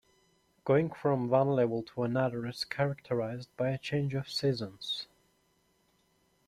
Going 0.65 0.89
from 0.91 1.29
one 1.29 1.49
level 1.49 1.83
to 1.83 2.01
another 2.01 2.47
is 2.47 2.63
characterized 2.63 3.55
by 3.55 3.69
a 3.69 3.77
change 3.77 4.15
of 4.15 4.31
seasons. 4.31 5.05